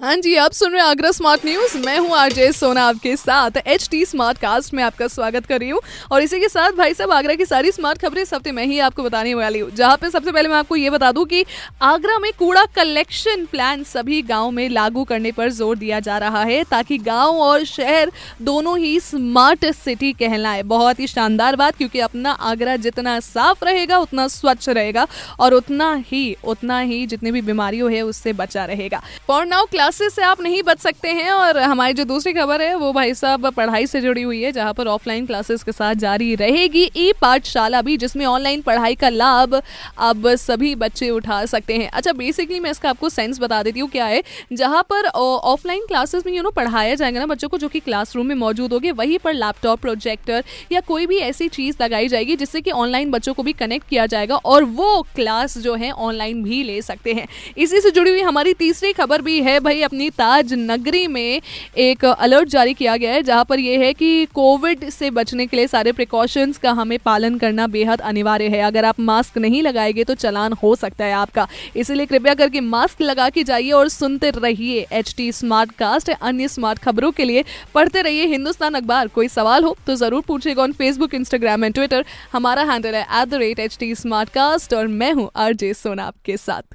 [0.00, 3.56] हाँ जी, आप सुन रहे हैं आगरा स्मार्ट न्यूज़ मैं हूँ आरजे सोना आपके साथ।
[3.58, 5.80] एच टी स्मार्ट कास्ट में आपका स्वागत कर रही हूँ।
[6.12, 8.78] और इसी के साथ भाई साहब, आगरा की सारी स्मार्ट खबरें इस हफ़्ते मैं ही
[8.78, 11.44] आपको बताने वाली हूँ। जहाँ पे सबसे पहले मैं आपको ये बता दूँ कि
[11.82, 16.42] आगरा में कूड़ा कलेक्शन प्लान सभी गाँव में लागू करने पर ज़ोर दिया जा रहा
[16.42, 18.12] है, ताकि गाँव और शहर
[18.42, 23.98] दोनों ही स्मार्ट सिटी कहलाए। बहुत ही शानदार बात, क्योंकि अपना आगरा जितना साफ़ रहेगा,
[23.98, 25.06] उतना स्वच्छ रहेगा,
[25.40, 29.88] और उतना ही उतना ही जितनी भी बीमारियों है, उससे बचा रहेगा। फॉर नाउ क्लास
[29.90, 33.14] क्लासेस से आप नहीं बच सकते हैं और हमारी जो दूसरी खबर है, वो भाई
[33.14, 37.12] साहब पढ़ाई से जुड़ी हुई है, जहाँ पर ऑफलाइन क्लासेस के साथ जारी रहेगी ई
[37.20, 39.60] पाठशाला भी, जिसमें ऑनलाइन पढ़ाई का लाभ
[40.00, 43.88] अब सभी बच्चे उठा सकते हैं। अच्छा बेसिकली मैं इसका आपको सेंस बता देती हूँ
[43.90, 47.68] क्या है, जहाँ पर ऑफलाइन क्लासेस में यू नो पढ़ाया जाएगा ना बच्चों को, जो
[47.68, 52.08] कि क्लासरूम में मौजूद होगी, वहीं पर लैपटॉप प्रोजेक्टर या कोई भी ऐसी चीज़ लगाई
[52.08, 55.90] जाएगी, जिससे कि ऑनलाइन बच्चों को भी कनेक्ट किया जाएगा और वो क्लास जो है
[55.90, 57.26] ऑनलाइन भी ले सकते हैं।
[57.58, 61.40] इसी से जुड़ी हुई हमारी तीसरी खबर भी है भाई अपनी ताज नगरी में
[61.78, 65.56] एक अलर्ट जारी किया गया है, जहाँ पर यह है कि कोविड से बचने के
[65.56, 70.04] लिए सारे प्रिकॉशंस का हमें पालन करना बेहद अनिवार्य है। अगर आप मास्क नहीं लगाएँगे
[70.04, 74.30] तो चलान हो सकता है आपका। इसीलिए कृपया करके मास्क लगा के जाइए और सुनते
[74.32, 77.44] रहिए एच टी स्मार्ट कास्ट अन्य स्मार्ट खबरों के लिए
[77.74, 82.04] पढ़ते रहिए हिंदुस्तान अखबार। कोई सवाल हो तो ज़रूर पूछेगा on Facebook Instagram and Twitter
[82.32, 86.04] हमारा हैंडल है at the rate H T smart cast और मैं हूँ आरजे सोना
[86.04, 86.74] आपके साथ।